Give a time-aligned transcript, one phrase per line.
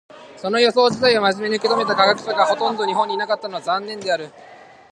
[0.35, 4.31] その予想自体を真面目に受け止めた科学者がほとんど日本にいなかったのは残念である。